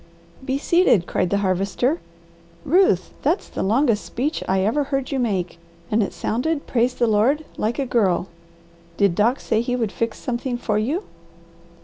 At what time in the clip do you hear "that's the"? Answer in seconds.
3.21-3.61